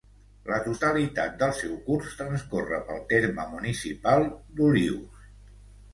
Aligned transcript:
La 0.51 0.55
totalitat 0.67 1.35
del 1.41 1.53
seu 1.59 1.75
curs 1.89 2.17
transcorre 2.21 2.81
pel 2.89 3.05
terme 3.15 3.47
municipal 3.55 4.29
d'Olius. 4.57 5.29